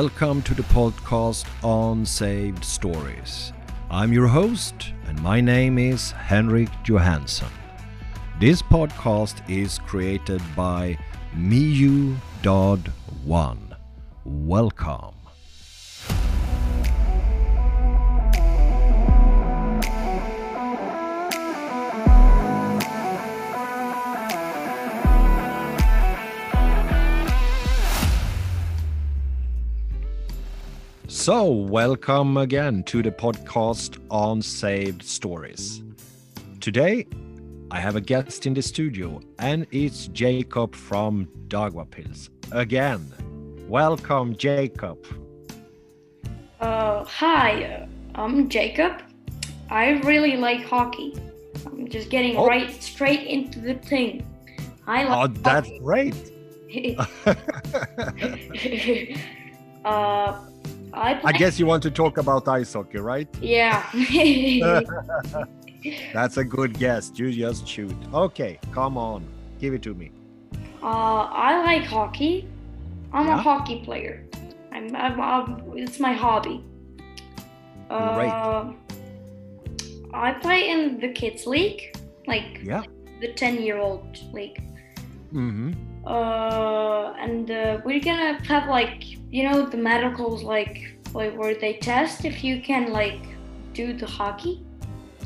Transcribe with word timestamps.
welcome 0.00 0.40
to 0.40 0.54
the 0.54 0.62
podcast 0.62 1.44
Unsaved 1.62 2.64
Stories. 2.64 3.52
I'm 3.90 4.14
your 4.14 4.28
host, 4.28 4.94
and 5.06 5.20
my 5.20 5.42
name 5.42 5.76
is 5.76 6.12
Henrik 6.12 6.70
Johansson. 6.84 7.50
This 8.40 8.62
podcast 8.62 9.46
is 9.46 9.78
created 9.80 10.40
by 10.56 10.96
Miu 11.36 12.16
Dodd 12.40 12.90
One. 13.26 13.76
Welcome. 14.24 15.19
So, 31.20 31.44
welcome 31.44 32.38
again 32.38 32.82
to 32.84 33.02
the 33.02 33.10
podcast 33.10 33.98
Unsaved 34.10 35.02
Stories. 35.02 35.82
Today, 36.60 37.06
I 37.70 37.78
have 37.78 37.94
a 37.94 38.00
guest 38.00 38.46
in 38.46 38.54
the 38.54 38.62
studio, 38.62 39.20
and 39.38 39.66
it's 39.70 40.06
Jacob 40.06 40.74
from 40.74 41.26
Daugavpils 41.48 42.30
again. 42.52 43.04
Welcome, 43.68 44.34
Jacob. 44.34 45.04
Uh, 46.58 47.04
hi, 47.04 47.86
I'm 48.14 48.48
Jacob. 48.48 49.02
I 49.68 50.00
really 50.00 50.38
like 50.38 50.64
hockey. 50.64 51.20
I'm 51.66 51.86
just 51.86 52.08
getting 52.08 52.38
Oh. 52.38 52.46
right 52.46 52.70
straight 52.82 53.24
into 53.26 53.60
the 53.60 53.74
thing. 53.74 54.26
I 54.86 55.04
like. 55.04 55.12
Oh, 55.12 55.20
like 55.20 55.42
that's 55.42 55.68
hockey. 55.68 55.80
great. 55.80 56.14
uh, 59.84 60.46
I. 60.92 61.20
I 61.24 61.32
guess 61.32 61.58
you 61.58 61.66
want 61.66 61.82
to 61.84 61.90
talk 61.90 62.18
about 62.18 62.46
ice 62.48 62.72
hockey, 62.72 62.98
right? 62.98 63.28
Yeah. 63.40 63.88
That's 66.12 66.36
a 66.36 66.44
good 66.44 66.78
guess. 66.78 67.10
You 67.14 67.32
just 67.32 67.66
shoot. 67.66 67.94
Okay, 68.12 68.58
come 68.72 68.98
on. 68.98 69.24
Give 69.58 69.74
it 69.74 69.82
to 69.82 69.94
me. 69.94 70.10
uh, 70.82 70.86
I 70.86 71.62
like 71.64 71.84
hockey. 71.84 72.48
I'm 73.12 73.26
Yeah? 73.26 73.34
a 73.38 73.42
hockey 73.42 73.82
player. 73.84 74.24
I'm, 74.72 74.94
I'm, 74.94 75.20
I'm- 75.20 75.72
it's 75.76 75.98
my 76.00 76.12
hobby. 76.12 76.64
Uh, 77.90 78.72
I 80.14 80.32
play 80.34 80.70
in 80.70 81.00
the 81.00 81.08
kids 81.08 81.46
league, 81.46 81.96
like 82.26 82.60
Yeah. 82.62 82.82
the 83.20 83.32
10 83.32 83.62
year 83.62 83.78
old 83.78 84.18
league. 84.32 84.62
Mm-hmm. 85.32 85.72
uh 86.06 87.12
and 87.24 87.50
uh, 87.50 87.78
we're 87.84 88.00
gonna 88.00 88.42
have 88.44 88.68
like 88.68 89.04
you 89.30 89.42
know 89.48 89.66
the 89.66 89.76
medicals 89.76 90.42
like 90.42 90.96
like 91.14 91.36
where 91.36 91.54
they 91.54 91.74
test 91.74 92.24
if 92.24 92.42
you 92.44 92.60
can 92.60 92.92
like 92.92 93.20
do 93.72 93.92
the 93.92 94.06
hockey 94.06 94.64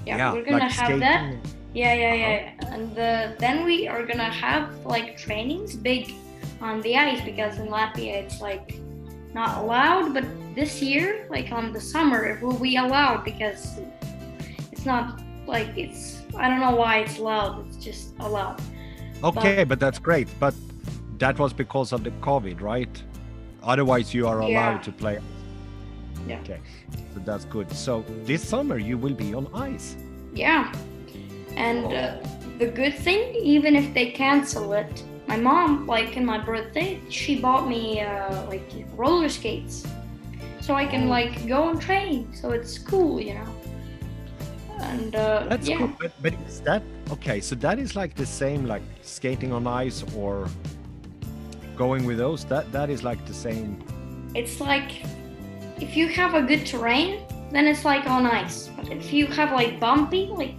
yeah, 0.07 0.33
we're 0.33 0.45
gonna 0.45 0.59
like 0.59 0.73
have 0.73 1.01
that 1.01 1.21
skating. 1.21 1.41
yeah 1.73 1.95
yeah 1.95 2.15
yeah 2.15 2.75
and 2.75 2.99
uh, 2.99 3.33
then 3.39 3.65
we 3.65 3.89
are 3.89 4.05
gonna 4.05 4.31
have 4.47 4.85
like 4.85 5.17
trainings 5.17 5.75
big 5.77 6.13
on 6.61 6.81
the 6.83 6.97
ice 6.97 7.23
because 7.25 7.59
in 7.59 7.69
latvia 7.69 8.15
it's 8.23 8.41
like 8.41 8.79
not 9.33 9.63
allowed 9.63 10.13
but 10.13 10.25
this 10.55 10.83
year 10.83 11.27
like 11.31 11.51
on 11.53 11.73
the 11.73 11.81
summer 11.81 12.25
it 12.25 12.43
will 12.43 12.59
be 12.59 12.77
allowed 12.77 13.25
because 13.25 13.81
it's 14.71 14.85
not 14.85 15.21
like 15.47 15.69
it's 15.77 16.23
i 16.37 16.49
don't 16.49 16.61
know 16.61 16.77
why 16.77 16.99
it's 16.99 17.19
allowed 17.19 17.67
it's 17.67 17.79
just 17.79 18.15
allowed 18.21 18.61
Okay, 19.25 19.65
but 19.65 19.81
that's 19.81 19.99
great. 19.99 20.29
But 20.39 20.55
that 21.19 21.39
was 21.39 21.55
because 21.55 21.93
of 21.93 22.05
the 22.05 22.11
COVID, 22.21 22.61
right? 22.61 23.03
Otherwise, 23.65 24.13
you 24.15 24.27
are 24.29 24.41
allowed 24.41 24.77
Yeah. 24.77 24.79
to 24.89 24.93
play. 24.93 25.19
Yeah. 26.29 26.41
Okay, 26.41 26.61
so 27.15 27.21
that's 27.25 27.45
good. 27.45 27.71
So 27.73 28.05
this 28.25 28.43
summer 28.47 28.79
you 28.79 28.97
will 28.99 29.15
be 29.15 29.35
on 29.35 29.47
ice. 29.55 29.97
Yeah. 30.35 30.73
And 31.57 31.85
uh, 31.87 32.17
the 32.59 32.67
good 32.67 32.95
thing, 32.99 33.35
even 33.35 33.77
if 33.77 33.93
they 33.95 34.11
cancel 34.11 34.73
it, 34.73 35.03
my 35.27 35.37
mom, 35.37 35.87
like 35.87 36.17
in 36.17 36.25
my 36.25 36.39
birthday, 36.39 37.01
she 37.09 37.41
bought 37.41 37.69
me 37.69 38.01
uh, 38.01 38.47
like 38.47 38.69
roller 38.97 39.29
skates, 39.29 39.87
so 40.61 40.75
I 40.75 40.87
can 40.87 41.05
Oh. 41.07 41.11
like 41.17 41.47
go 41.47 41.69
and 41.71 41.81
train. 41.81 42.33
So 42.35 42.51
it's 42.51 42.79
cool, 42.79 43.21
you 43.21 43.35
know. 43.35 43.49
And 44.81 45.15
uh, 45.15 45.47
That's 45.49 45.69
yeah, 45.69 45.79
cool. 45.79 45.91
But, 46.01 46.13
but 46.21 46.35
is 46.49 46.61
that 46.63 46.83
okay? 47.13 47.41
So 47.41 47.55
that 47.57 47.79
is 47.79 47.95
like 47.95 48.15
the 48.15 48.27
same, 48.27 48.67
like 48.67 48.83
skating 49.03 49.53
on 49.53 49.67
ice 49.67 50.05
or 50.17 50.49
going 51.77 52.05
with 52.07 52.19
those. 52.19 52.45
That 52.47 52.71
that 52.73 52.91
is 52.91 53.03
like 53.03 53.25
the 53.27 53.35
same. 53.35 53.79
it's 54.35 54.61
like 54.61 54.91
if 55.81 55.97
you 55.97 56.09
have 56.09 56.35
a 56.35 56.43
good 56.43 56.65
terrain, 56.67 57.23
then 57.53 57.67
it's 57.67 57.85
like 57.85 58.07
on 58.07 58.27
ice. 58.27 58.69
But 58.77 58.91
if 58.93 59.13
you 59.13 59.27
have 59.27 59.53
like 59.53 59.79
bumpy, 59.81 60.27
like 60.27 60.55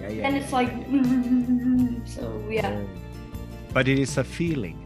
Yeah, 0.00 0.10
yeah. 0.10 0.22
then 0.24 0.34
yeah, 0.34 0.42
it's 0.42 0.52
like 0.52 0.70
so 2.16 2.24
yeah. 2.50 2.82
But 3.72 3.88
it 3.88 3.98
is 3.98 4.16
a 4.18 4.24
feeling. 4.24 4.78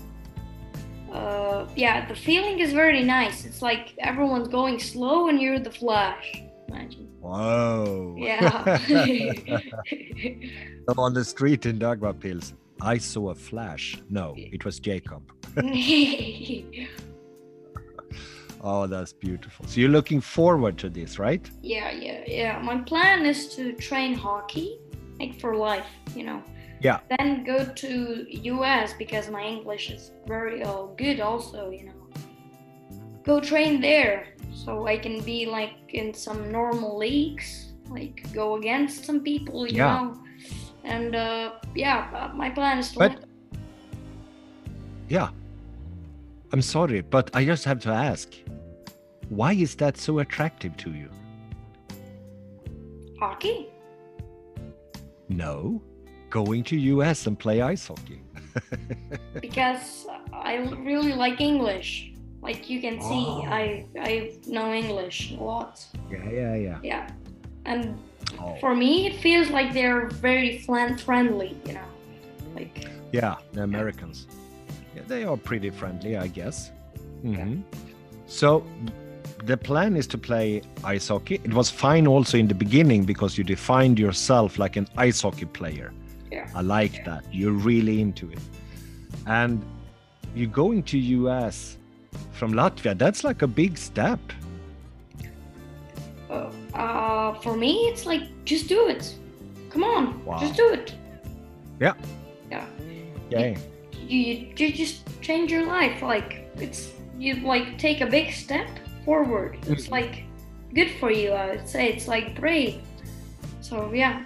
uh, 1.12 1.66
yeah, 1.76 2.06
the 2.08 2.14
feeling 2.14 2.60
is 2.60 2.72
very 2.72 3.02
nice. 3.02 3.44
It's 3.44 3.62
like 3.62 3.94
everyone's 3.98 4.48
going 4.48 4.78
slow 4.78 5.28
and 5.28 5.40
you're 5.42 5.58
the 5.60 5.70
Flash. 5.70 6.42
Imagine. 6.68 7.06
Whoa. 7.20 8.14
Yeah. 8.18 8.78
on 10.98 11.14
the 11.14 11.24
street 11.24 11.66
in 11.66 11.78
Daugavpils, 11.78 12.52
I 12.82 12.98
saw 12.98 13.30
a 13.30 13.34
flash. 13.34 14.00
No, 14.08 14.34
it 14.36 14.64
was 14.64 14.78
Jacob. 14.80 15.22
Oh, 18.62 18.86
that's 18.86 19.12
beautiful. 19.14 19.66
So 19.66 19.80
you're 19.80 19.88
looking 19.88 20.20
forward 20.20 20.76
to 20.78 20.90
this, 20.90 21.18
right? 21.18 21.48
yeah, 21.62 21.90
yeah, 21.92 22.22
yeah. 22.26 22.58
My 22.62 22.78
plan 22.82 23.24
is 23.24 23.54
to 23.56 23.72
train 23.72 24.12
hockey, 24.12 24.78
like 25.18 25.40
for 25.40 25.56
life, 25.56 25.86
you 26.14 26.24
know. 26.24 26.42
Yeah. 26.82 27.00
Then 27.18 27.42
go 27.44 27.64
to 27.64 28.26
US 28.28 28.92
because 28.98 29.30
my 29.30 29.42
English 29.42 29.90
is 29.90 30.12
very 30.26 30.62
uh, 30.62 30.82
good, 30.98 31.20
also, 31.20 31.70
you 31.70 31.86
know. 31.86 31.92
Go 33.24 33.40
train 33.40 33.80
there 33.80 34.26
so 34.52 34.86
I 34.86 34.98
can 34.98 35.20
be 35.22 35.46
like 35.46 35.72
in 35.94 36.12
some 36.12 36.52
normal 36.52 36.98
leagues, 36.98 37.72
like 37.88 38.30
go 38.34 38.56
against 38.56 39.04
some 39.06 39.20
people, 39.20 39.66
you 39.66 39.76
Yeah. 39.78 40.00
know. 40.02 40.22
And 40.84 41.14
uh, 41.14 41.52
yeah, 41.74 42.08
uh, 42.14 42.34
my 42.36 42.50
plan 42.50 42.78
is 42.78 42.92
to. 42.92 42.98
But- 42.98 43.24
Yeah. 45.08 45.30
I'm 46.52 46.62
sorry, 46.62 47.00
but 47.00 47.30
I 47.34 47.44
just 47.44 47.64
have 47.64 47.78
to 47.80 47.90
ask 47.90 48.34
why 49.28 49.52
is 49.52 49.76
that 49.76 49.96
so 49.96 50.18
attractive 50.18 50.76
to 50.78 50.90
you? 50.90 51.08
hockey. 53.20 53.68
No, 55.28 55.80
going 56.30 56.64
to 56.64 56.76
US 56.76 57.26
and 57.26 57.38
play 57.38 57.60
ice 57.60 57.86
hockey. 57.86 58.22
because 59.40 60.06
I 60.32 60.56
really 60.56 61.12
like 61.12 61.40
English. 61.40 62.12
Like 62.42 62.70
you 62.70 62.80
can 62.80 63.00
see, 63.00 63.26
Oh. 63.28 63.44
I 63.46 63.86
I 64.00 64.32
know 64.46 64.72
English 64.72 65.32
a 65.32 65.42
lot. 65.42 65.84
Yeah, 66.10 66.30
yeah, 66.30 66.54
yeah. 66.56 66.78
Yeah, 66.82 67.10
and 67.66 67.98
Oh, 68.38 68.56
for 68.60 68.74
me, 68.74 69.06
it 69.06 69.16
feels 69.16 69.50
like 69.50 69.72
they're 69.72 70.08
very 70.08 70.58
friendly. 70.58 71.56
You 71.66 71.74
know, 71.74 71.88
like 72.54 72.86
yeah, 73.12 73.36
the 73.52 73.62
Americans. 73.62 74.26
Yeah, 74.94 75.02
they 75.06 75.24
are 75.24 75.36
pretty 75.36 75.70
friendly, 75.70 76.16
I 76.16 76.28
guess. 76.28 76.70
Mhm. 77.24 77.62
So 78.26 78.64
the 79.44 79.56
plan 79.56 79.96
is 79.96 80.06
to 80.08 80.18
play 80.18 80.62
ice 80.84 81.08
hockey. 81.08 81.40
It 81.44 81.54
was 81.54 81.70
fine 81.70 82.06
also 82.06 82.38
in 82.38 82.48
the 82.48 82.54
beginning 82.54 83.04
because 83.04 83.38
you 83.38 83.44
defined 83.44 83.98
yourself 83.98 84.58
like 84.58 84.76
an 84.76 84.86
ice 84.96 85.22
hockey 85.22 85.46
player. 85.46 85.92
Yeah. 86.30 86.48
I 86.54 86.60
like 86.60 87.04
that. 87.04 87.24
You're 87.32 87.52
really 87.52 88.00
into 88.00 88.30
it. 88.30 88.38
And 89.26 89.64
you're 90.34 90.50
going 90.50 90.82
to 90.84 90.98
US 90.98 91.76
from 92.32 92.52
Latvia. 92.52 92.96
That's 92.96 93.24
like 93.24 93.42
a 93.42 93.46
big 93.48 93.76
step. 93.76 94.20
Uh, 96.80 97.34
for 97.42 97.54
me, 97.56 97.72
it's 97.90 98.04
like 98.06 98.22
just 98.44 98.68
do 98.68 98.88
it. 98.88 99.14
Come 99.72 99.84
on, 99.84 100.24
Wow. 100.24 100.38
just 100.38 100.54
do 100.56 100.66
it. 100.72 100.94
Yeah. 101.80 101.94
Yeah. 102.50 102.66
Okay. 103.32 103.56
You, 104.08 104.18
you 104.18 104.34
you 104.56 104.72
just 104.72 104.96
change 105.20 105.52
your 105.52 105.66
life. 105.66 106.02
Like 106.02 106.30
it's 106.56 106.80
you 107.18 107.34
like 107.46 107.78
take 107.78 108.00
a 108.00 108.06
big 108.06 108.32
step 108.32 108.68
forward. 109.04 109.52
It's 109.72 109.86
Mhm. 109.86 109.90
like 109.98 110.14
good 110.74 110.90
for 111.00 111.10
you. 111.20 111.30
I 111.42 111.44
would 111.50 111.68
say 111.68 111.82
it's 111.92 112.06
like 112.08 112.26
brave. 112.40 112.80
So 113.60 113.92
yeah. 113.94 114.24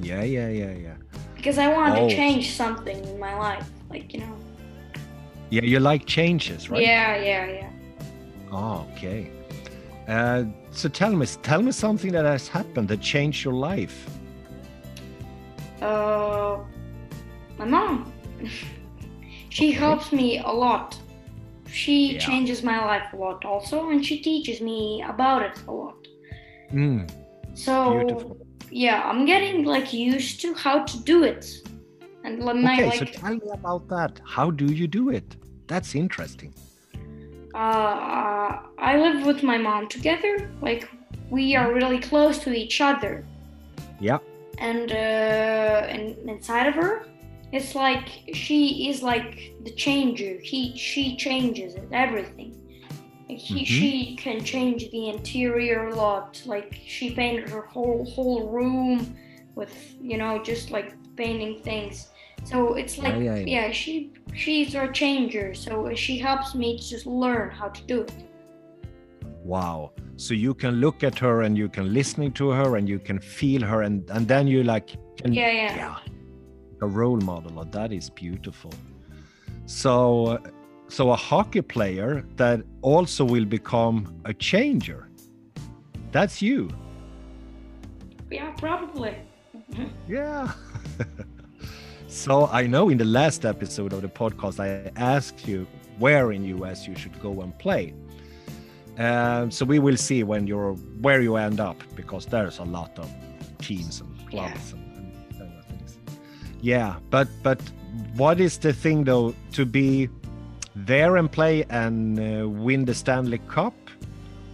Yeah, 0.00 0.22
yeah, 0.24 0.48
yeah, 0.48 0.74
yeah. 0.86 0.96
because 1.36 1.58
I 1.58 1.68
want 1.72 1.92
Oh. 1.96 2.08
to 2.08 2.14
change 2.16 2.44
something 2.62 2.98
in 3.10 3.18
my 3.18 3.34
life. 3.46 3.66
Like, 3.90 4.12
you 4.14 4.20
know. 4.20 4.34
Yeah, 5.50 5.64
you 5.64 5.80
like 5.80 6.04
changes, 6.06 6.68
right? 6.70 6.82
Yeah, 6.82 7.16
yeah, 7.30 7.46
yeah. 7.58 7.70
Oh, 8.52 8.86
okay. 8.92 9.30
Uh, 10.10 10.44
so 10.72 10.88
tell 10.88 11.12
me, 11.12 11.24
tell 11.42 11.62
me 11.62 11.70
something 11.70 12.10
that 12.10 12.24
has 12.24 12.48
happened 12.48 12.88
that 12.88 13.00
changed 13.00 13.44
your 13.44 13.54
life. 13.54 13.96
Uh, 15.80 16.58
my 17.58 17.64
mom. 17.64 18.12
she 19.50 19.70
helps 19.70 20.12
me 20.12 20.38
a 20.38 20.50
lot. 20.66 20.98
she 21.72 22.14
Yeah. 22.14 22.18
changes 22.26 22.64
my 22.64 22.78
life 22.84 23.12
a 23.12 23.16
lot 23.16 23.44
also, 23.44 23.90
and 23.90 24.04
she 24.04 24.16
teaches 24.20 24.60
me 24.60 25.04
about 25.14 25.42
it 25.42 25.56
a 25.68 25.72
lot. 25.72 25.98
Mm, 26.72 27.08
So 27.54 27.72
beautiful. 27.92 28.36
yeah, 28.70 29.02
I'm 29.08 29.24
getting 29.26 29.64
like 29.64 29.92
used 29.92 30.40
to 30.42 30.54
how 30.54 30.76
to 30.90 30.96
do 31.04 31.22
it, 31.22 31.46
and 32.24 32.40
like, 32.42 32.56
my, 32.56 32.74
Okay, 32.74 32.90
so 32.98 33.04
tell 33.04 33.34
me 33.34 33.50
about 33.60 33.86
that. 33.88 34.20
How 34.24 34.50
do 34.50 34.66
you 34.80 34.88
do 34.88 35.10
it? 35.10 35.36
That's 35.68 35.94
interesting. 35.94 36.52
Uh, 37.54 38.58
I 38.78 38.96
live 38.98 39.26
with 39.26 39.42
my 39.42 39.58
mom 39.58 39.88
together. 39.88 40.50
Like 40.62 40.88
we 41.30 41.56
are 41.56 41.72
really 41.72 41.98
close 41.98 42.38
to 42.40 42.52
each 42.52 42.80
other. 42.80 43.24
Yeah. 43.98 44.18
And 44.58 44.90
uh, 44.92 45.86
and 45.88 46.16
inside 46.28 46.66
of 46.66 46.74
her, 46.74 47.06
it's 47.52 47.74
like 47.74 48.08
she 48.34 48.88
is 48.90 49.02
like 49.02 49.52
the 49.64 49.70
changer. 49.72 50.38
He 50.42 50.76
she 50.76 51.16
changes 51.16 51.74
it, 51.74 51.88
everything. 51.92 52.56
Like 53.28 53.38
he, 53.38 53.62
Mhm. 53.62 53.66
she 53.66 54.16
can 54.16 54.44
change 54.44 54.90
the 54.90 55.08
interior 55.08 55.88
a 55.88 55.94
lot. 55.94 56.42
Like 56.46 56.78
she 56.86 57.14
painted 57.14 57.48
her 57.50 57.62
whole 57.62 58.04
whole 58.04 58.48
room 58.48 59.16
with 59.54 59.94
you 60.00 60.16
know 60.16 60.42
just 60.42 60.70
like 60.70 60.94
painting 61.16 61.62
things. 61.62 62.08
So 62.44 62.74
it's 62.74 62.98
oh, 62.98 63.02
like 63.02 63.46
yeah, 63.46 63.70
she 63.70 64.12
she's 64.34 64.74
our 64.74 64.90
changer. 64.90 65.54
So 65.54 65.94
she 65.94 66.18
helps 66.18 66.54
me 66.54 66.78
to 66.78 66.88
just 66.88 67.06
learn 67.06 67.50
how 67.50 67.68
to 67.68 67.82
do 67.82 68.02
it. 68.02 68.12
Wow. 69.44 69.92
So 70.16 70.34
you 70.34 70.54
can 70.54 70.80
look 70.80 71.02
at 71.02 71.18
her 71.18 71.42
and 71.42 71.56
you 71.56 71.68
can 71.68 71.92
listening 71.94 72.32
to 72.32 72.50
her 72.50 72.76
and 72.76 72.88
you 72.88 72.98
can 72.98 73.18
feel 73.18 73.62
her 73.62 73.82
and 73.82 74.08
and 74.10 74.28
then 74.28 74.46
you 74.46 74.62
like 74.62 74.88
can, 75.16 75.32
Yeah, 75.32 75.50
yeah. 75.50 75.76
yeah 75.76 75.98
a 76.82 76.86
role 76.86 77.20
model 77.20 77.58
oh, 77.58 77.64
that 77.64 77.92
is 77.92 78.10
beautiful 78.10 78.72
so 79.66 80.38
so 80.88 81.10
a 81.10 81.16
hockey 81.16 81.60
player 81.60 82.24
that 82.36 82.62
also 82.82 83.24
will 83.24 83.44
become 83.44 84.20
a 84.24 84.34
changer 84.34 85.08
that's 86.12 86.42
you 86.42 86.70
Yeah, 88.30 88.52
probably. 88.52 89.14
Yeah. 90.08 90.52
So 92.10 92.48
i 92.48 92.66
know 92.66 92.88
in 92.88 92.98
the 92.98 93.04
last 93.04 93.44
episode 93.44 93.92
of 93.92 94.02
the 94.02 94.08
podcast 94.08 94.58
i 94.58 94.90
asked 94.96 95.46
you 95.46 95.64
where 96.00 96.32
in 96.32 96.42
us 96.64 96.88
you 96.88 96.96
should 96.96 97.20
go 97.20 97.42
and 97.42 97.56
play. 97.58 97.94
Um, 98.98 99.50
so 99.50 99.64
we 99.64 99.78
will 99.78 99.96
see 99.96 100.24
when 100.24 100.46
you're 100.46 100.72
where 101.00 101.20
you 101.20 101.36
end 101.36 101.60
up 101.60 101.76
because 101.94 102.26
there's 102.26 102.58
a 102.58 102.64
lot 102.64 102.98
of 102.98 103.08
teams 103.58 104.00
and 104.00 104.28
clubs 104.28 104.72
and, 104.72 104.82
and 104.96 105.38
kind 105.38 105.64
things. 105.68 105.98
Yeah 106.60 106.96
but 107.10 107.28
but 107.42 107.60
what 108.16 108.40
is 108.40 108.58
the 108.58 108.72
thing 108.72 109.04
though 109.04 109.34
to 109.52 109.64
be 109.64 110.08
there 110.74 111.16
and 111.16 111.30
play 111.30 111.64
and 111.70 112.18
uh, 112.18 112.48
win 112.48 112.84
the 112.86 112.94
stanley 112.94 113.38
cup? 113.48 113.74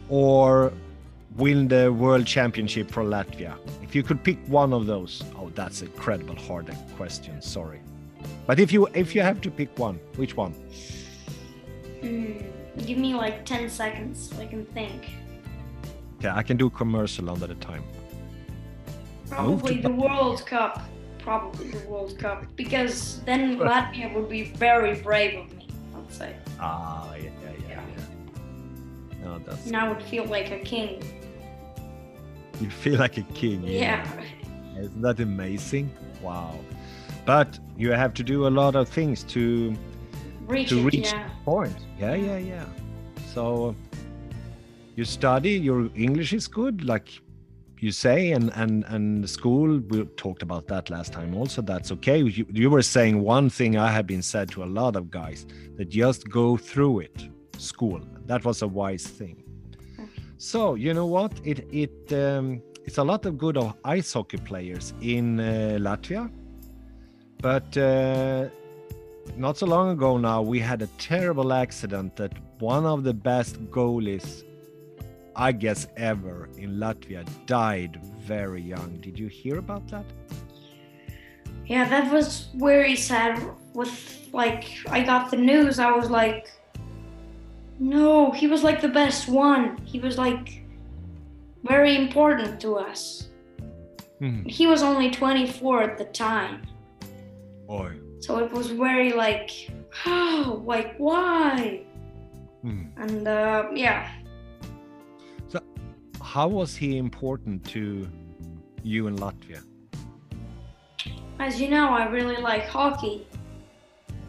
Or 0.09 0.73
win 1.37 1.69
the 1.69 1.93
world 1.93 2.27
championship 2.27 2.91
for 2.91 3.03
latvia 3.05 3.57
if 3.83 3.95
you 3.95 4.03
could 4.03 4.23
pick 4.23 4.39
one 4.47 4.73
of 4.73 4.87
those 4.87 5.23
oh 5.39 5.51
that's 5.55 5.83
a 5.83 5.85
incredible 5.87 6.37
hard 6.37 6.71
question 6.97 7.41
sorry 7.43 7.81
but 8.47 8.59
if 8.61 8.73
you 8.73 8.87
if 8.95 9.15
you 9.15 9.21
have 9.23 9.41
to 9.41 9.51
pick 9.51 9.79
one 9.79 9.99
which 10.17 10.37
one 10.37 10.55
Hmm. 12.03 12.39
Give 12.85 12.99
me 12.99 13.15
like 13.15 13.45
10 13.47 13.71
seconds 13.71 14.31
so 14.31 14.41
I 14.43 14.47
can 14.47 14.65
think. 14.67 15.09
okay 16.19 16.29
i 16.29 16.43
can 16.43 16.57
do 16.57 16.69
commercial 16.71 17.31
under 17.31 17.47
the 17.47 17.55
time 17.57 17.83
Probably 19.29 19.79
the 19.81 19.91
World 19.91 20.47
Cup. 20.47 20.83
Probably 21.19 21.71
the 21.73 21.85
World 21.89 22.17
Cup. 22.17 22.45
Because 22.55 23.21
then 23.25 23.59
Latvia 23.71 24.15
would 24.15 24.29
be 24.29 24.45
very 24.45 24.95
brave 25.01 25.37
of 25.41 25.53
me, 25.57 25.67
I'd 25.97 26.13
say. 26.13 26.37
ah 26.61 27.13
yeah 27.15 27.23
yeah 27.43 27.53
yeah, 27.69 27.81
yeah. 27.97 29.25
no 29.25 29.39
that's 29.41 29.67
And 29.67 29.77
I 29.77 29.89
would 29.89 30.03
feel 30.03 30.27
like 30.27 30.53
a 30.53 30.61
king. 30.61 31.03
You 32.61 32.71
feel 32.71 32.99
like 32.99 33.17
a 33.19 33.23
king 33.35 33.63
Yeah. 33.65 34.07
Isn't 34.79 35.03
that 35.03 35.21
amazing? 35.21 35.91
Wow. 36.23 36.55
But 37.25 37.59
you 37.77 37.91
have 37.91 38.15
to 38.15 38.23
do 38.23 38.47
a 38.47 38.53
lot 38.61 38.77
of 38.77 38.89
things 38.89 39.23
to 39.25 39.75
Reach 40.47 40.69
to 40.69 40.79
it, 40.79 40.85
reach 40.85 41.13
yeah. 41.13 41.29
the 41.29 41.45
point. 41.45 41.77
Yeah, 41.99 42.15
yeah, 42.15 42.39
yeah. 42.39 42.65
So 43.35 43.75
you 44.95 45.05
study, 45.05 45.51
your 45.51 45.91
English 45.95 46.33
is 46.33 46.47
good, 46.47 46.85
like 46.85 47.21
you 47.81 47.91
say, 47.91 48.33
and 48.33 48.51
and 48.55 48.85
and 48.85 49.29
school. 49.29 49.79
We 49.89 50.05
talked 50.17 50.43
about 50.43 50.69
that 50.69 50.89
last 50.89 51.13
time. 51.13 51.35
Also, 51.35 51.63
that's 51.63 51.91
okay. 51.93 52.19
You, 52.19 52.47
you 52.53 52.71
were 52.71 52.83
saying 52.83 53.21
one 53.23 53.51
thing 53.51 53.77
I 53.77 53.91
have 53.91 54.07
been 54.07 54.23
said 54.23 54.51
to 54.53 54.63
a 54.63 54.71
lot 54.81 54.95
of 54.97 55.11
guys 55.11 55.47
that 55.77 55.89
just 55.89 56.29
go 56.29 56.57
through 56.57 57.01
it. 57.01 57.29
School. 57.59 58.01
That 58.27 58.45
was 58.45 58.63
a 58.63 58.69
wise 58.69 59.07
thing. 59.07 59.43
So 60.39 60.75
you 60.75 60.93
know 60.93 61.07
what? 61.07 61.33
It 61.45 61.67
it 61.73 62.13
um, 62.13 62.63
it's 62.85 62.99
a 62.99 63.05
lot 63.05 63.27
of 63.27 63.39
good 63.39 63.57
of 63.57 63.75
ice 63.85 64.13
hockey 64.13 64.37
players 64.39 64.93
in 65.01 65.41
uh, 65.41 65.79
Latvia, 65.81 66.31
but 67.41 67.77
uh, 67.77 68.49
not 69.37 69.57
so 69.57 69.67
long 69.67 69.91
ago 69.91 70.19
now 70.19 70.43
we 70.43 70.61
had 70.61 70.83
a 70.83 70.87
terrible 70.99 71.53
accident 71.53 72.17
that 72.17 72.33
one 72.61 72.87
of 72.87 73.03
the 73.03 73.15
best 73.15 73.57
goalies, 73.71 74.45
I 75.35 75.53
guess 75.53 75.87
ever 75.97 76.49
in 76.59 76.77
Latvia, 76.77 77.27
died 77.47 78.01
very 78.21 78.63
young. 78.63 78.99
Did 79.01 79.19
you 79.19 79.29
hear 79.29 79.59
about 79.59 79.89
that? 79.89 80.05
Yeah, 81.67 81.89
that 81.89 82.13
was 82.13 82.49
very 82.55 82.95
sad. 82.95 83.43
With 83.75 84.29
like, 84.33 84.65
I 84.89 85.03
got 85.03 85.31
the 85.31 85.37
news. 85.37 85.79
I 85.79 85.91
was 85.91 86.11
like, 86.11 86.49
no, 87.79 88.31
he 88.31 88.47
was 88.47 88.63
like 88.63 88.81
the 88.81 88.89
best 88.89 89.29
one. 89.29 89.79
He 89.85 89.99
was 89.99 90.19
like 90.19 90.63
very 91.65 91.97
important 91.97 92.61
to 92.61 92.77
us. 92.77 93.29
Hmm. 94.19 94.45
He 94.45 94.67
was 94.67 94.83
only 94.83 95.11
24 95.11 95.83
at 95.83 95.99
the 95.99 96.07
time. 96.07 96.63
Boy. 97.67 97.93
So 98.21 98.39
it 98.39 98.51
was 98.51 98.69
very 98.69 99.13
like, 99.13 99.51
how? 99.91 100.55
Like, 100.65 100.97
why? 100.97 101.83
Hmm. 102.63 102.85
And 102.97 103.29
uh, 103.29 103.69
yeah, 103.75 104.11
So, 105.49 105.61
How 106.23 106.49
was 106.49 106.75
he 106.75 106.97
important 106.97 107.65
to 107.75 108.09
you 108.83 109.07
in 109.07 109.17
Latvia? 109.17 109.63
as 111.39 111.61
you 111.61 111.69
know, 111.69 111.91
I 111.91 112.07
really 112.07 112.39
like 112.39 112.67
hockey. 112.67 113.27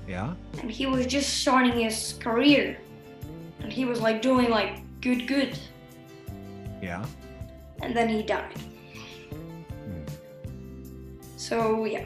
Yeah. 0.07 0.33
And 0.60 0.69
he 0.69 0.86
was 0.86 1.05
just 1.05 1.41
starting 1.41 1.79
his 1.79 2.15
career. 2.19 2.77
And 3.67 3.74
he 3.74 3.83
was 3.83 4.00
like 4.00 4.21
doing 4.21 4.50
like 4.50 4.79
good, 5.01 5.27
good. 5.27 5.59
Yeah. 6.81 7.05
And 7.81 7.93
then 7.93 8.07
he 8.07 8.24
died. 8.24 8.57
Hmm. 9.83 10.05
So 11.36 11.83
yeah. 11.83 12.05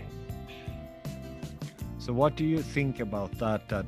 So 2.00 2.14
what 2.14 2.36
do 2.36 2.44
you 2.46 2.64
think 2.64 3.00
about 3.00 3.38
that? 3.38 3.70
That 3.70 3.86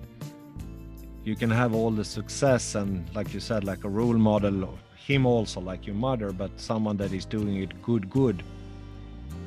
you 1.23 1.35
can 1.35 1.49
have 1.49 1.73
all 1.73 1.89
the 1.89 2.05
success 2.05 2.75
and, 2.75 3.09
like 3.15 3.33
you 3.33 3.39
said, 3.39 3.63
like 3.63 3.85
a 3.85 3.89
role 3.89 4.19
model, 4.19 4.77
him 4.95 5.25
also 5.25 5.59
like 5.59 5.87
your 5.87 5.95
mother, 5.95 6.31
but 6.31 6.51
someone 6.59 6.95
that 6.97 7.11
is 7.11 7.25
doing 7.25 7.55
it 7.55 7.81
good, 7.81 8.07
good, 8.07 8.43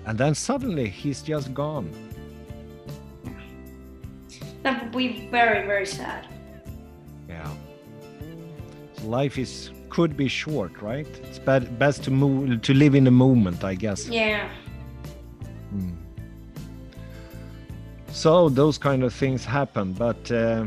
and 0.04 0.18
then 0.18 0.34
suddenly 0.34 0.88
he's 0.88 1.22
just 1.22 1.54
gone. 1.54 1.88
That 4.64 4.82
would 4.82 4.90
be 4.90 5.28
very, 5.30 5.64
very 5.64 5.86
sad. 5.86 6.26
Yeah. 7.28 7.48
Life 9.06 9.38
is 9.38 9.70
could 9.88 10.16
be 10.16 10.28
short, 10.28 10.82
right? 10.82 11.06
It's 11.24 11.38
bad, 11.38 11.78
best 11.78 12.02
to 12.04 12.10
move 12.10 12.60
to 12.62 12.74
live 12.74 12.94
in 12.94 13.04
the 13.04 13.10
moment, 13.10 13.64
I 13.64 13.74
guess. 13.74 14.08
Yeah. 14.08 14.48
Mm. 15.74 15.96
So 18.08 18.48
those 18.48 18.78
kind 18.78 19.04
of 19.04 19.14
things 19.14 19.44
happen, 19.44 19.92
but 19.92 20.30
uh, 20.30 20.66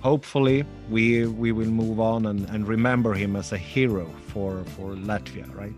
hopefully 0.00 0.64
we 0.90 1.26
we 1.26 1.52
will 1.52 1.70
move 1.82 1.98
on 1.98 2.26
and, 2.26 2.48
and 2.50 2.68
remember 2.68 3.14
him 3.14 3.36
as 3.36 3.52
a 3.52 3.58
hero 3.58 4.06
for 4.28 4.64
for 4.76 4.94
Latvia, 4.94 5.46
right? 5.56 5.74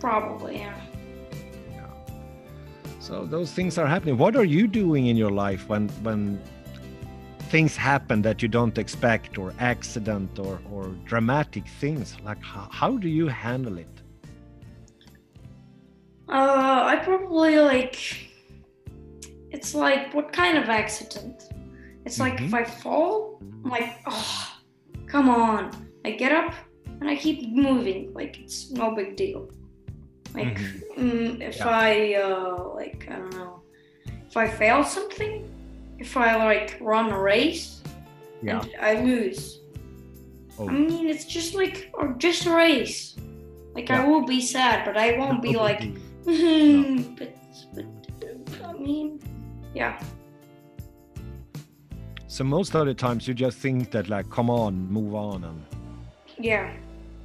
Probably, 0.00 0.58
yeah. 0.58 0.74
So 3.06 3.24
those 3.24 3.52
things 3.52 3.78
are 3.78 3.86
happening. 3.86 4.18
What 4.18 4.34
are 4.34 4.44
you 4.44 4.66
doing 4.66 5.06
in 5.06 5.16
your 5.16 5.30
life 5.30 5.68
when 5.68 5.88
when 6.02 6.40
things 7.50 7.76
happen 7.76 8.22
that 8.22 8.42
you 8.42 8.48
don't 8.48 8.76
expect, 8.78 9.38
or 9.38 9.52
accident, 9.58 10.38
or 10.38 10.60
or 10.72 10.84
dramatic 11.04 11.64
things? 11.80 12.16
Like 12.24 12.42
how, 12.42 12.68
how 12.80 12.96
do 12.96 13.08
you 13.08 13.28
handle 13.28 13.78
it? 13.78 13.94
Uh, 16.28 16.82
I 16.92 16.96
probably 17.04 17.58
like. 17.58 17.96
It's 19.50 19.74
like 19.74 20.12
what 20.14 20.32
kind 20.32 20.58
of 20.58 20.68
accident? 20.68 21.44
It's 22.04 22.18
like 22.20 22.40
if 22.40 22.52
I 22.54 22.64
fall, 22.64 23.40
I'm 23.64 23.70
like, 23.70 23.90
oh, 24.06 24.52
come 25.06 25.28
on. 25.28 25.70
I 26.04 26.10
get 26.12 26.32
up 26.32 26.54
and 27.00 27.08
I 27.08 27.16
keep 27.16 27.38
moving, 27.48 28.12
like 28.14 28.38
it's 28.38 28.70
no 28.70 28.94
big 28.94 29.16
deal. 29.16 29.48
Like 30.34 30.58
mm, 30.98 31.40
if 31.40 31.56
Yeah. 31.56 31.68
I 31.68 32.14
uh, 32.24 32.74
like 32.74 33.08
I 33.10 33.16
don't 33.16 33.34
know, 33.34 33.62
if 34.28 34.36
I 34.36 34.46
fail 34.48 34.84
something, 34.84 35.48
if 35.98 36.16
I 36.16 36.36
like 36.36 36.78
run 36.80 37.10
a 37.12 37.18
race, 37.18 37.82
Yeah. 38.42 38.60
and 38.60 38.70
I 38.80 39.02
lose. 39.02 39.60
Oh. 40.58 40.68
I 40.68 40.72
mean, 40.72 41.08
it's 41.08 41.24
just 41.24 41.54
like 41.54 41.90
or 41.94 42.14
just 42.18 42.46
a 42.46 42.54
race. 42.54 43.16
Like 43.74 43.90
I 43.90 44.04
will 44.06 44.24
be 44.24 44.40
sad, 44.40 44.84
but 44.84 44.96
I 44.96 45.18
won't 45.18 45.42
be 45.42 45.54
like. 45.66 45.82
no. 46.26 47.04
but, 47.18 47.36
but 47.74 47.86
I 48.64 48.72
mean, 48.72 49.20
yeah, 49.74 50.00
So 52.28 52.44
most 52.44 52.74
of 52.74 52.86
the 52.86 52.94
times 52.94 53.28
you 53.28 53.34
just 53.34 53.58
think 53.58 53.90
that 53.92 54.08
like, 54.08 54.28
come 54.30 54.50
on, 54.50 54.88
move 54.90 55.14
on, 55.14 55.44
and 55.44 55.64
yeah. 56.38 56.72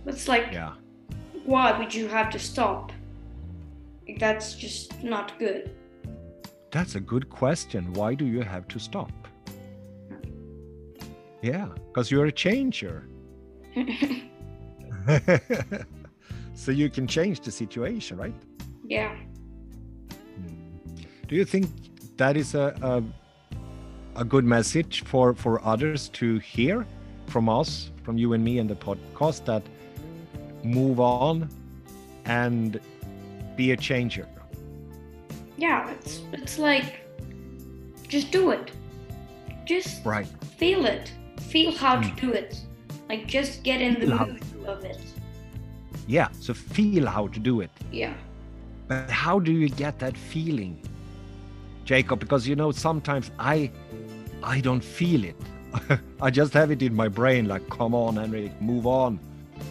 It's 0.05 0.27
like, 0.27 0.47
yeah, 0.51 0.73
why 1.45 1.77
would 1.77 1.93
you 1.93 2.07
have 2.07 2.29
to 2.31 2.39
stop? 2.39 2.91
Like, 4.07 4.19
that's 4.19 4.55
just 4.55 5.03
not 5.03 5.37
good. 5.39 5.71
That's 6.71 6.95
a 6.95 6.99
good 6.99 7.29
question. 7.29 7.93
Why 7.93 8.15
do 8.15 8.25
you 8.25 8.41
have 8.41 8.67
to 8.69 8.79
stop? 8.79 9.11
Yeah, 11.41 11.67
because 11.87 12.09
you're 12.11 12.27
a 12.27 12.31
changer. 12.31 13.07
so 16.53 16.71
you 16.71 16.89
can 16.89 17.07
change 17.07 17.41
the 17.41 17.51
situation, 17.51 18.17
right? 18.17 18.33
yeah, 18.87 19.15
hmm. 19.15 20.95
Do 21.27 21.35
you 21.35 21.45
think 21.45 21.67
that 22.17 22.35
is 22.37 22.55
a, 22.55 22.75
a 22.81 23.03
a 24.15 24.25
good 24.25 24.43
message 24.43 25.03
for 25.05 25.33
for 25.33 25.63
others 25.65 26.09
to 26.09 26.39
hear 26.39 26.85
from 27.27 27.47
us, 27.49 27.91
from 28.03 28.17
you 28.17 28.33
and 28.33 28.43
me 28.43 28.59
and 28.59 28.69
the 28.69 28.75
podcast 28.75 29.45
that 29.45 29.63
move 30.63 30.99
on 30.99 31.49
and 32.25 32.79
be 33.55 33.71
a 33.71 33.77
changer? 33.77 34.27
Yeah. 35.65 35.89
It's 35.95 36.13
it's 36.37 36.55
like, 36.67 36.89
just 38.13 38.31
do 38.37 38.43
it. 38.51 38.71
Just 39.71 40.05
Right. 40.05 40.27
feel 40.61 40.85
it. 40.95 41.05
Feel 41.53 41.71
how 41.83 41.95
to 42.03 42.07
Mm. 42.09 42.21
do 42.23 42.29
it. 42.41 42.51
Like 43.09 43.23
just 43.37 43.63
get 43.63 43.79
in 43.87 43.93
the 44.01 44.07
Feel 44.07 44.17
how 44.17 44.25
mood 44.25 44.41
to 44.41 44.47
do 44.57 44.61
it. 44.63 44.69
of 44.73 44.83
it. 44.91 45.01
Yeah. 46.07 46.27
So 46.45 46.53
feel 46.53 47.05
how 47.15 47.27
to 47.35 47.39
do 47.39 47.61
it. 47.61 47.71
Yeah. 47.91 48.13
But 48.87 49.09
how 49.23 49.39
do 49.39 49.51
you 49.51 49.69
get 49.83 49.99
that 49.99 50.17
feeling, 50.33 50.73
Jacob? 51.85 52.19
Because 52.19 52.47
you 52.49 52.55
know 52.61 52.71
sometimes 52.71 53.31
I 53.39 53.71
I 54.43 54.59
don't 54.67 54.83
feel 54.83 55.23
it. 55.23 55.39
I 56.27 56.29
just 56.39 56.53
have 56.53 56.71
it 56.75 56.81
in 56.81 56.93
my 56.95 57.07
brain, 57.07 57.47
like, 57.47 57.65
come 57.69 57.93
on, 57.95 58.15
Henrik, 58.17 58.53
move 58.61 58.85
on. 58.87 59.19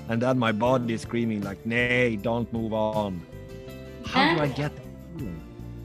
And 0.08 0.22
then 0.22 0.38
my 0.38 0.52
body 0.52 0.94
is 0.94 1.02
screaming 1.02 1.40
like, 1.42 1.60
nay, 1.66 2.16
don't 2.16 2.50
move 2.52 2.72
on. 2.72 3.20
How 4.06 4.22
do 4.34 4.40
I 4.40 4.46
get 4.60 4.70
that 4.76 4.86
feeling? 5.18 5.40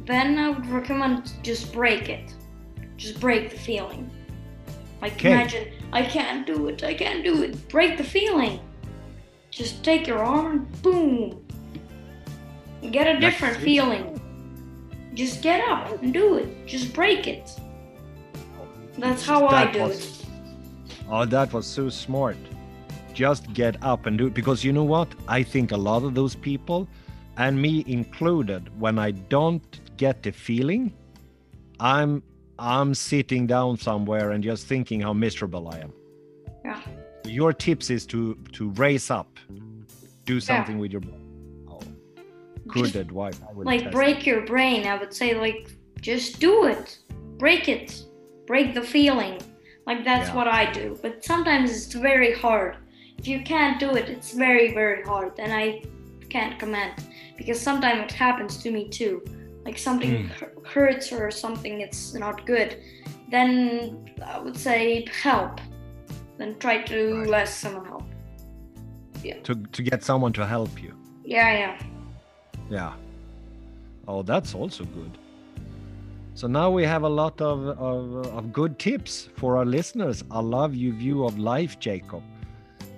Then 0.05 0.37
I 0.37 0.49
would 0.49 0.67
recommend 0.69 1.31
just 1.43 1.73
break 1.73 2.09
it. 2.09 2.33
Just 2.97 3.19
break 3.19 3.49
the 3.49 3.57
feeling. 3.57 4.09
Like 5.01 5.13
Okay. 5.13 5.31
imagine 5.31 5.67
I 5.91 6.03
can't 6.03 6.45
do 6.45 6.67
it, 6.67 6.83
I 6.83 6.93
can't 6.93 7.23
do 7.23 7.43
it. 7.43 7.67
Break 7.69 7.97
the 7.97 8.03
feeling. 8.03 8.59
Just 9.51 9.83
take 9.83 10.07
your 10.07 10.19
arm 10.23 10.45
and 10.51 10.81
boom. 10.81 11.45
Get 12.91 13.07
a 13.15 13.19
different 13.19 13.57
feeling. 13.57 14.19
Just 15.13 15.41
get 15.41 15.61
up 15.67 16.01
and 16.03 16.13
do 16.13 16.35
it. 16.35 16.67
Just 16.67 16.93
break 16.93 17.25
it. 17.27 17.49
That's 18.97 19.25
how 19.25 19.47
I 19.47 19.71
do 19.71 19.81
was- 19.81 20.21
it. 20.21 20.25
Oh, 21.09 21.25
that 21.25 21.53
was 21.53 21.65
so 21.65 21.89
smart. 21.89 22.37
Just 23.13 23.53
get 23.53 23.77
up 23.83 24.05
and 24.07 24.17
do 24.17 24.27
it. 24.27 24.33
Because 24.33 24.63
you 24.63 24.73
know 24.73 24.83
what? 24.83 25.07
I 25.27 25.41
think 25.43 25.71
a 25.71 25.77
lot 25.77 26.03
of 26.03 26.13
those 26.15 26.35
people, 26.35 26.87
and 27.37 27.61
me 27.61 27.83
included, 27.87 28.69
when 28.79 28.99
I 28.99 29.11
don't 29.11 29.79
get 29.97 30.23
the 30.23 30.31
feeling, 30.31 30.93
I'm 31.79 32.23
I'm 32.57 32.93
sitting 32.93 33.47
down 33.47 33.77
somewhere 33.77 34.31
and 34.31 34.43
just 34.43 34.67
thinking 34.67 35.01
how 35.01 35.13
miserable 35.13 35.67
I 35.67 35.79
am. 35.79 35.93
Yeah. 36.63 36.81
Your 37.25 37.53
tips 37.53 37.89
is 37.89 38.05
to 38.07 38.35
to 38.53 38.69
raise 38.71 39.09
up, 39.11 39.39
do 40.25 40.39
something 40.39 40.77
with 40.79 40.91
your 40.91 41.01
oh, 41.67 41.79
good 42.67 42.85
Just, 42.85 42.95
advice. 42.95 43.39
Like 43.55 43.91
break 43.91 44.25
your 44.25 44.41
brain. 44.45 44.87
I 44.87 44.97
would 44.97 45.13
say 45.13 45.33
like 45.35 45.71
just 46.01 46.39
do 46.39 46.65
it. 46.65 46.99
Break 47.37 47.67
it. 47.67 48.03
Break 48.47 48.73
the 48.73 48.81
feeling. 48.81 49.41
Like 49.85 50.03
that's 50.03 50.29
Yeah. 50.29 50.35
what 50.35 50.47
I 50.47 50.71
do. 50.71 50.97
But 51.01 51.23
sometimes 51.23 51.71
it's 51.71 51.93
very 51.93 52.33
hard. 52.33 52.77
If 53.17 53.27
you 53.27 53.41
can't 53.43 53.79
do 53.79 53.91
it, 53.95 54.09
it's 54.09 54.31
very 54.33 54.73
very 54.73 55.03
hard. 55.03 55.33
And 55.39 55.51
I 55.51 55.83
can't 56.29 56.59
comment 56.59 56.93
because 57.37 57.59
sometimes 57.59 57.99
it 58.03 58.11
happens 58.11 58.57
to 58.63 58.71
me 58.71 58.87
too. 58.89 59.23
Like 59.65 59.77
something 59.79 60.11
Mm. 60.11 60.29
hu- 60.29 60.61
hurts 60.73 61.11
or 61.11 61.31
something 61.31 61.81
it's 61.81 62.13
not 62.13 62.45
good. 62.45 62.77
Then 63.31 63.49
I 64.25 64.39
would 64.39 64.55
say 64.57 65.05
help. 65.23 65.59
Then 66.37 66.55
try 66.59 66.83
to 66.83 66.97
Right. 67.19 67.29
let 67.29 67.47
someone 67.47 67.85
help. 67.85 68.03
Yeah. 69.23 69.39
to 69.43 69.55
to 69.55 69.81
get 69.81 70.03
someone 70.03 70.33
to 70.33 70.45
help 70.45 70.81
you. 70.83 70.93
Yeah, 71.23 71.51
yeah. 71.61 71.77
Yeah. 72.69 72.93
Oh, 74.07 74.21
that's 74.23 74.53
also 74.53 74.83
good. 74.83 75.17
So 76.35 76.47
now 76.47 76.69
we 76.69 76.83
have 76.85 77.03
a 77.03 77.09
lot 77.09 77.41
of, 77.41 77.67
of, 77.79 78.27
of 78.37 78.51
good 78.53 78.77
tips 78.77 79.29
for 79.37 79.57
our 79.57 79.65
listeners. 79.65 80.23
I 80.29 80.41
love 80.41 80.75
your 80.75 80.93
view 80.93 81.23
of 81.25 81.39
life, 81.39 81.79
Jacob. 81.79 82.21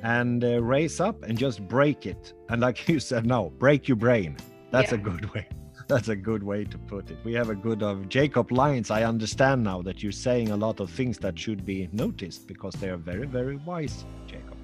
And 0.03 0.43
uh, 0.43 0.61
raise 0.61 0.99
up 0.99 1.23
and 1.23 1.37
just 1.37 1.65
break 1.67 2.05
it. 2.05 2.33
And 2.49 2.61
like 2.61 2.89
you 2.93 2.99
said, 2.99 3.25
no, 3.25 3.51
break 3.59 3.87
your 3.87 3.95
brain. 3.97 4.35
That's 4.71 4.91
a 4.91 4.97
good 4.97 5.33
way. 5.33 5.47
That's 5.93 6.09
a 6.09 6.15
good 6.17 6.43
way 6.43 6.65
to 6.65 6.77
put 6.77 7.09
it. 7.11 7.17
We 7.23 7.33
have 7.35 7.49
a 7.49 7.55
good 7.55 7.81
of 7.81 8.09
Jacob 8.09 8.51
lines. 8.51 8.91
I 8.91 9.03
understand 9.03 9.63
now 9.63 9.81
that 9.83 10.03
you're 10.03 10.11
saying 10.11 10.49
a 10.49 10.57
lot 10.57 10.81
of 10.81 10.89
things 10.89 11.17
that 11.19 11.39
should 11.39 11.65
be 11.65 11.87
noticed 11.93 12.45
because 12.45 12.73
they 12.73 12.89
are 12.89 12.97
very, 12.97 13.25
very 13.25 13.55
wise, 13.55 14.03
Jacob. 14.27 14.57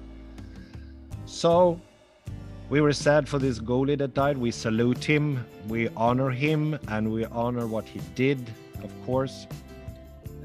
So 1.24 1.80
we 2.68 2.82
were 2.82 2.92
sad 2.92 3.26
for 3.26 3.38
this 3.38 3.58
goalie 3.58 3.96
that 3.96 4.12
died. 4.12 4.36
We 4.36 4.50
salute 4.50 5.02
him, 5.02 5.46
we 5.66 5.88
honor 5.96 6.28
him, 6.28 6.78
and 6.88 7.10
we 7.10 7.24
honor 7.26 7.66
what 7.66 7.88
he 7.88 8.00
did, 8.14 8.52
of 8.82 8.92
course. 9.06 9.46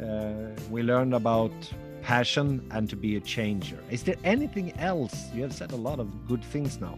Uh, 0.02 0.32
we 0.70 0.82
learned 0.82 1.14
about 1.14 1.52
passion 2.02 2.66
and 2.72 2.90
to 2.90 2.96
be 2.96 3.18
a 3.18 3.20
changer. 3.20 3.80
Is 3.92 4.04
there 4.04 4.16
anything 4.24 4.72
else? 4.80 5.28
You 5.34 5.42
have 5.42 5.54
said 5.54 5.74
a 5.74 5.76
lot 5.76 6.00
of 6.00 6.26
good 6.26 6.42
things 6.42 6.80
now. 6.80 6.98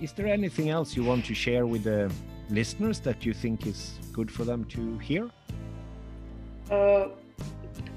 Is 0.00 0.12
there 0.12 0.26
anything 0.26 0.70
else 0.70 0.96
you 0.96 1.04
want 1.04 1.26
to 1.26 1.34
share 1.34 1.66
with 1.66 1.84
the 1.84 2.10
listeners 2.50 3.00
that 3.00 3.24
you 3.24 3.32
think 3.32 3.66
is 3.66 3.98
good 4.12 4.30
for 4.30 4.44
them 4.44 4.64
to 4.66 4.98
hear? 4.98 5.30
uh, 6.70 7.08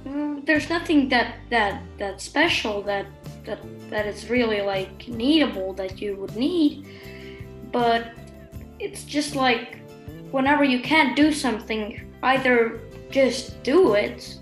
mm, 0.05 0.45
there's 0.45 0.69
nothing 0.69 1.09
that 1.09 1.35
that 1.49 1.81
that's 1.97 2.23
special 2.23 2.81
that 2.81 3.05
that 3.45 3.59
that 3.89 4.07
is 4.07 4.29
really 4.29 4.61
like 4.61 4.97
needable 5.05 5.75
that 5.75 6.01
you 6.01 6.15
would 6.15 6.35
need 6.35 6.87
but 7.71 8.07
it's 8.79 9.03
just 9.03 9.35
like 9.35 9.77
whenever 10.31 10.63
you 10.63 10.79
can't 10.81 11.15
do 11.15 11.31
something 11.31 12.11
either 12.23 12.79
just 13.11 13.61
do 13.63 13.93
it 13.93 14.39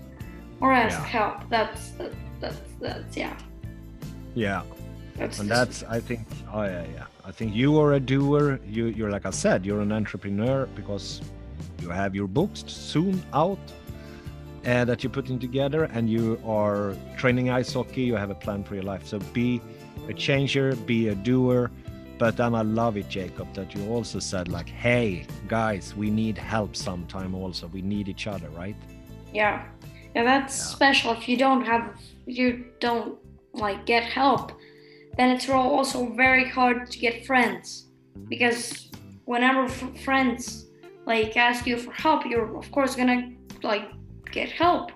or 0.60 0.72
ask 0.72 0.98
Yeah. 0.98 1.04
help 1.06 1.50
that's 1.50 1.90
that, 1.98 2.12
that's 2.40 2.60
that's 2.80 3.16
yeah 3.16 3.36
Yeah. 4.34 4.62
that's 5.18 5.40
and 5.40 5.48
that's 5.50 5.82
i 5.84 6.00
think 6.00 6.26
oh 6.52 6.62
yeah 6.64 6.86
yeah 6.94 7.06
i 7.24 7.30
think 7.30 7.54
you 7.54 7.78
are 7.80 7.92
a 7.94 8.00
doer. 8.00 8.58
You 8.66 8.86
you're 8.86 9.10
like 9.10 9.26
i 9.26 9.30
said 9.30 9.64
you're 9.66 9.80
an 9.80 9.92
entrepreneur 9.92 10.66
because 10.74 11.20
you 11.80 11.88
have 11.90 12.14
your 12.14 12.26
books 12.28 12.64
soon 12.66 13.22
out 13.32 13.58
uh, 14.64 14.84
that 14.84 15.02
you're 15.02 15.10
putting 15.10 15.38
together 15.38 15.84
and 15.84 16.08
you 16.08 16.40
are 16.46 16.94
training 17.16 17.50
ice 17.50 17.72
hockey. 17.72 18.02
You 18.02 18.14
have 18.14 18.30
a 18.30 18.34
plan 18.36 18.62
for 18.62 18.74
your 18.76 18.84
life. 18.84 19.04
So 19.06 19.18
be 19.32 19.60
a 20.08 20.14
changer 20.14 20.76
be 20.76 21.08
a 21.08 21.14
doer. 21.16 21.70
But 22.18 22.36
then 22.36 22.54
i 22.54 22.62
love 22.62 22.96
it 22.96 23.08
jacob 23.08 23.52
that 23.54 23.74
you 23.74 23.82
also 23.90 24.20
said 24.20 24.46
like 24.46 24.68
hey 24.68 25.26
guys 25.48 25.94
we 25.96 26.08
need 26.10 26.38
help 26.38 26.76
sometime 26.76 27.34
also. 27.34 27.66
We 27.66 27.82
need 27.82 28.06
each 28.08 28.26
other 28.28 28.48
right? 28.50 28.76
Yeah. 29.32 29.64
Yeah 30.14 30.24
that's 30.24 30.56
Yeah. 30.58 30.64
special. 30.76 31.12
If 31.12 31.28
you 31.28 31.36
don't 31.36 31.64
have 31.64 31.84
you 32.26 32.66
don't 32.78 33.18
like 33.54 33.84
get 33.86 34.04
help 34.04 34.52
then 35.16 35.30
it's 35.30 35.48
also 35.48 36.06
very 36.14 36.48
hard 36.48 36.90
to 36.90 36.98
get 36.98 37.26
friends 37.26 37.88
because 38.28 38.90
whenever 39.24 39.64
f- 39.64 40.00
friends 40.04 40.66
like 41.06 41.36
ask 41.36 41.66
you 41.66 41.76
for 41.76 41.92
help 41.92 42.24
you're 42.26 42.56
of 42.56 42.70
course 42.70 42.94
gonna 42.96 43.30
like 43.62 43.88
get 44.30 44.50
help 44.50 44.90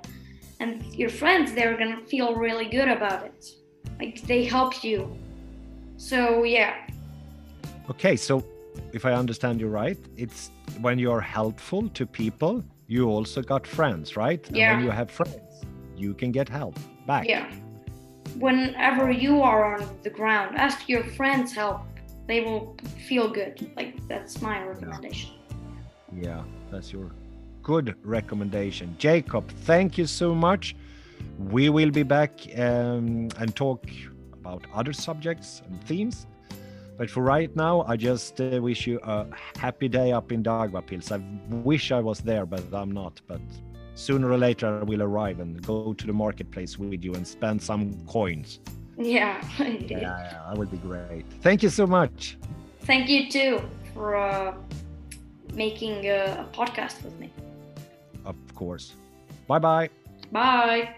and 0.60 0.82
your 0.94 1.10
friends 1.10 1.52
they're 1.52 1.76
gonna 1.76 2.00
feel 2.06 2.34
really 2.34 2.66
good 2.66 2.88
about 2.88 3.24
it 3.24 3.44
like 4.00 4.22
they 4.22 4.44
helped 4.44 4.84
you 4.84 5.16
so 5.96 6.44
yeah 6.44 6.74
Okay, 7.88 8.16
so 8.16 8.42
if 8.92 9.04
I 9.06 9.12
understand 9.12 9.60
you 9.60 9.68
right, 9.68 9.96
it's 10.16 10.50
when 10.80 10.98
you're 10.98 11.20
helpful 11.20 11.88
to 11.90 12.04
people, 12.04 12.64
you 12.88 13.08
also 13.08 13.42
got 13.42 13.64
friends, 13.64 14.16
right? 14.16 14.44
yeah. 14.50 14.70
And 14.70 14.78
when 14.78 14.84
you 14.86 14.90
have 14.90 15.08
friends, 15.08 15.64
you 15.96 16.12
can 16.12 16.32
get 16.32 16.48
help 16.48 16.76
back. 17.06 17.28
yeah 17.28 17.46
whenever 18.38 19.10
you 19.10 19.42
are 19.42 19.76
on 19.76 19.88
the 20.02 20.10
ground 20.10 20.56
ask 20.56 20.88
your 20.88 21.04
friends 21.18 21.52
help 21.52 21.82
they 22.26 22.40
will 22.40 22.76
feel 23.08 23.28
good 23.28 23.70
like 23.76 23.94
that's 24.08 24.42
my 24.42 24.62
recommendation 24.62 25.30
Yeah, 26.12 26.44
that's 26.70 26.92
your 26.92 27.10
good 27.62 27.96
recommendation. 28.04 28.94
Jacob, 28.98 29.50
thank 29.64 29.98
you 29.98 30.06
so 30.06 30.34
much 30.34 30.76
We 31.38 31.68
will 31.68 31.90
be 31.90 32.02
back 32.04 32.32
um, 32.56 33.28
and 33.40 33.54
talk 33.56 33.84
about 34.32 34.64
other 34.72 34.92
subjects 34.92 35.62
and 35.66 35.82
themes. 35.84 36.26
But 36.96 37.10
for 37.10 37.22
right 37.22 37.54
now, 37.56 37.84
I 37.86 37.96
just 37.96 38.40
uh, 38.40 38.60
wish 38.62 38.86
you 38.86 38.98
a 39.02 39.26
happy 39.58 39.88
day 39.88 40.12
up 40.12 40.32
in 40.32 40.42
Daugavpils. 40.42 41.10
I 41.12 41.18
wish 41.56 41.92
I 41.92 42.00
was 42.00 42.20
there, 42.20 42.46
but 42.46 42.62
I'm 42.72 42.92
not. 42.92 43.20
But 43.26 43.40
sooner 43.96 44.30
or 44.30 44.38
later, 44.38 44.80
I 44.80 44.84
will 44.84 45.02
arrive 45.02 45.40
and 45.40 45.60
go 45.66 45.92
to 45.92 46.06
the 46.06 46.12
marketplace 46.12 46.78
with 46.78 47.02
you 47.02 47.14
and 47.14 47.26
spend 47.26 47.60
some 47.60 47.92
coins. 48.06 48.60
Yeah, 48.96 49.42
yeah, 49.58 49.76
yeah, 49.90 50.42
that 50.48 50.56
would 50.56 50.70
be 50.70 50.78
great. 50.78 51.24
Thank 51.42 51.62
you 51.62 51.68
so 51.68 51.86
much. 51.86 52.38
Thank 52.82 53.08
you 53.08 53.28
too 53.28 53.60
for 53.92 54.16
uh, 54.16 54.54
making 55.54 56.06
a, 56.06 56.46
a 56.46 56.56
podcast 56.56 57.02
with 57.02 57.18
me. 57.18 57.30
Of 58.24 58.36
course. 58.54 58.94
Bye 59.48 59.58
bye. 59.58 59.90
Bye. 60.30 60.96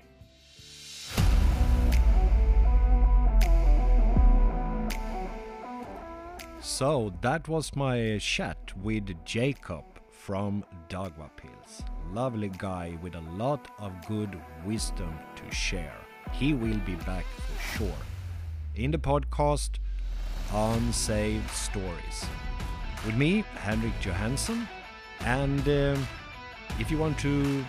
So 6.60 7.12
that 7.22 7.48
was 7.48 7.74
my 7.74 8.18
chat 8.20 8.58
with 8.82 9.24
Jacob 9.24 9.84
from 10.10 10.64
Daugavpils. 10.88 11.82
Lovely 12.12 12.50
guy 12.56 12.96
with 13.02 13.14
a 13.14 13.20
lot 13.36 13.68
of 13.78 13.92
good 14.06 14.40
wisdom 14.64 15.18
to 15.36 15.54
share. 15.54 15.96
He 16.32 16.54
will 16.54 16.78
be 16.78 16.94
back 16.94 17.24
for 17.24 17.76
sure 17.76 18.02
in 18.74 18.90
the 18.90 18.98
podcast 18.98 19.70
Unsaved 20.52 21.50
Stories 21.50 22.24
with 23.04 23.14
me, 23.14 23.44
Henrik 23.56 23.92
Johansson. 24.00 24.66
And 25.20 25.60
um, 25.68 26.08
if 26.78 26.90
you 26.90 26.96
want 26.96 27.18
to 27.18 27.64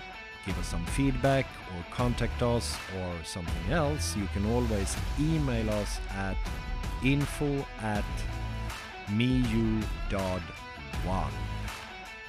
give 0.45 0.57
us 0.57 0.67
some 0.67 0.85
feedback 0.85 1.45
or 1.75 1.83
contact 1.91 2.41
us 2.41 2.77
or 2.97 3.13
something 3.25 3.73
else, 3.73 4.15
you 4.15 4.27
can 4.33 4.45
always 4.45 4.95
email 5.19 5.69
us 5.69 5.99
at 6.15 6.37
info 7.03 7.65
at 7.81 8.05
miu.one 9.09 9.83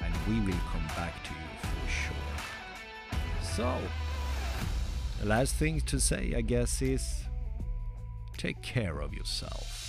and 0.03 0.13
we 0.27 0.39
will 0.45 0.59
come 0.71 0.85
back 0.95 1.23
to 1.23 1.31
you 1.31 1.49
for 1.61 1.89
sure. 1.89 2.15
So, 3.41 3.77
the 5.19 5.27
last 5.27 5.55
thing 5.55 5.81
to 5.81 5.99
say, 5.99 6.33
I 6.35 6.41
guess, 6.41 6.81
is 6.81 7.23
take 8.37 8.61
care 8.61 9.01
of 9.01 9.13
yourself. 9.13 9.80